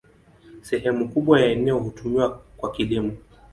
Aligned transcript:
Sehemu 0.61 1.09
kubwa 1.09 1.39
ya 1.41 1.45
eneo 1.51 1.79
hutumiwa 1.79 2.41
kwa 2.57 2.71
kilimo. 2.71 3.11